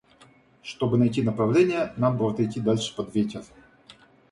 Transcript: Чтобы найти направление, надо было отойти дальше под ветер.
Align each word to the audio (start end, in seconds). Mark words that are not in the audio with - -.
Чтобы 0.63 0.97
найти 0.97 1.21
направление, 1.21 1.93
надо 1.95 2.17
было 2.17 2.31
отойти 2.33 2.59
дальше 2.59 2.95
под 2.95 3.13
ветер. 3.13 3.43